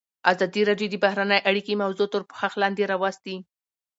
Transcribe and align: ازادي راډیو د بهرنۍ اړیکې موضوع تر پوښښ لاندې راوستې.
ازادي 0.31 0.61
راډیو 0.69 0.91
د 0.91 0.95
بهرنۍ 1.03 1.39
اړیکې 1.49 1.73
موضوع 1.83 2.07
تر 2.13 2.21
پوښښ 2.29 2.53
لاندې 2.61 2.89
راوستې. 2.91 3.35